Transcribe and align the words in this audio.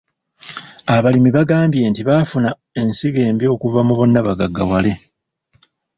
Abalimi 0.95 1.29
baagambye 1.35 1.83
nti 1.89 2.01
baafuna 2.09 2.49
ensigo 2.79 3.19
embi 3.29 3.45
okuva 3.53 3.79
mu 3.87 3.93
bonnabagaggawale. 3.99 4.93